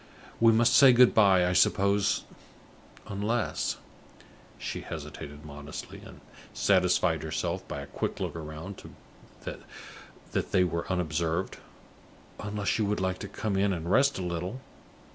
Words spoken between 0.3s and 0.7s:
We